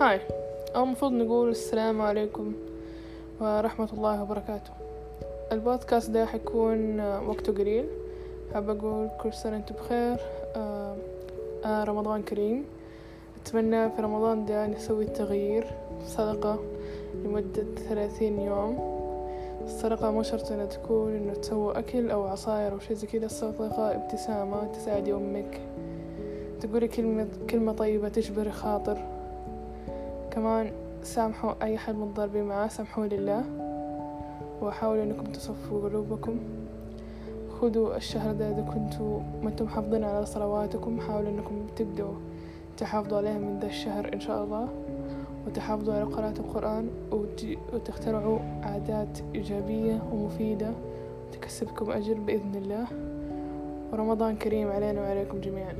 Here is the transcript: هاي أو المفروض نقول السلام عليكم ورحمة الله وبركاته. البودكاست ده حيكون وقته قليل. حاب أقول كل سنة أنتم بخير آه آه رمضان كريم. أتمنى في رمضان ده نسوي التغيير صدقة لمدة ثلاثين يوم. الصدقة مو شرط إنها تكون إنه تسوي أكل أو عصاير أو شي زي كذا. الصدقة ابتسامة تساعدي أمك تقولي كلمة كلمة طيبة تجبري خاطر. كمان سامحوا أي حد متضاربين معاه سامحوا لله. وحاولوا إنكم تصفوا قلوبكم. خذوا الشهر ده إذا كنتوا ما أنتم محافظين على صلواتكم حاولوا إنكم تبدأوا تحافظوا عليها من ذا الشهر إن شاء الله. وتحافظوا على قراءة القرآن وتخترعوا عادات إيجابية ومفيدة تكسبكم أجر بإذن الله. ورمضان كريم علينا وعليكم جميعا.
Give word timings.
هاي 0.00 0.20
أو 0.76 0.82
المفروض 0.82 1.12
نقول 1.12 1.48
السلام 1.48 2.02
عليكم 2.02 2.52
ورحمة 3.40 3.88
الله 3.92 4.22
وبركاته. 4.22 4.70
البودكاست 5.52 6.10
ده 6.10 6.26
حيكون 6.26 7.00
وقته 7.00 7.52
قليل. 7.52 7.86
حاب 8.54 8.70
أقول 8.70 9.08
كل 9.22 9.32
سنة 9.32 9.56
أنتم 9.56 9.74
بخير 9.74 10.16
آه 10.56 10.96
آه 11.64 11.84
رمضان 11.84 12.22
كريم. 12.22 12.64
أتمنى 13.42 13.90
في 13.90 14.02
رمضان 14.02 14.46
ده 14.46 14.66
نسوي 14.66 15.04
التغيير 15.04 15.66
صدقة 16.06 16.58
لمدة 17.24 17.64
ثلاثين 17.88 18.40
يوم. 18.40 19.00
الصدقة 19.64 20.10
مو 20.10 20.22
شرط 20.22 20.52
إنها 20.52 20.66
تكون 20.66 21.16
إنه 21.16 21.32
تسوي 21.32 21.78
أكل 21.78 22.10
أو 22.10 22.26
عصاير 22.26 22.72
أو 22.72 22.78
شي 22.78 22.94
زي 22.94 23.06
كذا. 23.06 23.26
الصدقة 23.26 23.94
ابتسامة 23.94 24.72
تساعدي 24.72 25.12
أمك 25.12 25.60
تقولي 26.60 26.88
كلمة 26.88 27.28
كلمة 27.50 27.72
طيبة 27.72 28.08
تجبري 28.08 28.50
خاطر. 28.52 29.19
كمان 30.30 30.72
سامحوا 31.02 31.52
أي 31.62 31.78
حد 31.78 31.94
متضاربين 31.94 32.44
معاه 32.44 32.68
سامحوا 32.68 33.06
لله. 33.06 33.44
وحاولوا 34.62 35.02
إنكم 35.02 35.24
تصفوا 35.24 35.88
قلوبكم. 35.88 36.36
خذوا 37.60 37.96
الشهر 37.96 38.32
ده 38.32 38.50
إذا 38.50 38.62
كنتوا 38.62 39.20
ما 39.42 39.48
أنتم 39.48 39.64
محافظين 39.64 40.04
على 40.04 40.26
صلواتكم 40.26 41.00
حاولوا 41.00 41.28
إنكم 41.30 41.66
تبدأوا 41.76 42.14
تحافظوا 42.76 43.18
عليها 43.18 43.38
من 43.38 43.58
ذا 43.60 43.66
الشهر 43.66 44.12
إن 44.14 44.20
شاء 44.20 44.44
الله. 44.44 44.68
وتحافظوا 45.46 45.94
على 45.94 46.04
قراءة 46.04 46.38
القرآن 46.38 46.90
وتخترعوا 47.72 48.38
عادات 48.62 49.18
إيجابية 49.34 50.02
ومفيدة 50.12 50.70
تكسبكم 51.32 51.90
أجر 51.90 52.14
بإذن 52.14 52.54
الله. 52.54 52.86
ورمضان 53.92 54.36
كريم 54.36 54.70
علينا 54.70 55.00
وعليكم 55.00 55.40
جميعا. 55.40 55.74